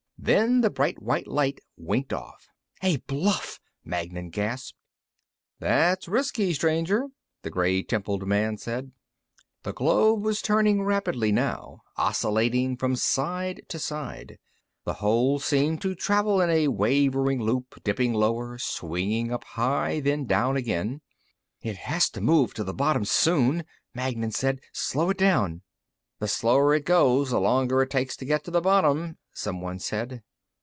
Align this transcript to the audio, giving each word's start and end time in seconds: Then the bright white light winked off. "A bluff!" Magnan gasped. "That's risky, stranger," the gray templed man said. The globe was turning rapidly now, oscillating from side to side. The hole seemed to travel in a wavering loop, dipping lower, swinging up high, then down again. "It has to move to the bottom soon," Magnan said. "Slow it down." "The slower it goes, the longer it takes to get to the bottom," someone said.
Then 0.23 0.61
the 0.61 0.69
bright 0.69 1.01
white 1.01 1.27
light 1.27 1.59
winked 1.77 2.13
off. 2.13 2.47
"A 2.83 2.97
bluff!" 3.07 3.59
Magnan 3.83 4.29
gasped. 4.29 4.77
"That's 5.59 6.07
risky, 6.07 6.53
stranger," 6.53 7.07
the 7.41 7.49
gray 7.49 7.81
templed 7.81 8.27
man 8.27 8.57
said. 8.57 8.91
The 9.63 9.73
globe 9.73 10.21
was 10.21 10.43
turning 10.43 10.83
rapidly 10.83 11.31
now, 11.31 11.81
oscillating 11.97 12.77
from 12.77 12.95
side 12.95 13.63
to 13.69 13.79
side. 13.79 14.37
The 14.83 14.93
hole 15.01 15.39
seemed 15.39 15.81
to 15.81 15.95
travel 15.95 16.39
in 16.39 16.51
a 16.51 16.67
wavering 16.67 17.41
loop, 17.41 17.83
dipping 17.83 18.13
lower, 18.13 18.59
swinging 18.59 19.31
up 19.31 19.43
high, 19.43 20.01
then 20.01 20.25
down 20.25 20.55
again. 20.55 21.01
"It 21.63 21.77
has 21.77 22.11
to 22.11 22.21
move 22.21 22.53
to 22.53 22.63
the 22.63 22.75
bottom 22.75 23.05
soon," 23.05 23.65
Magnan 23.95 24.33
said. 24.33 24.59
"Slow 24.71 25.09
it 25.09 25.17
down." 25.17 25.63
"The 26.19 26.27
slower 26.27 26.75
it 26.75 26.85
goes, 26.85 27.31
the 27.31 27.41
longer 27.41 27.81
it 27.81 27.89
takes 27.89 28.15
to 28.17 28.25
get 28.25 28.43
to 28.43 28.51
the 28.51 28.61
bottom," 28.61 29.17
someone 29.33 29.79
said. 29.79 30.21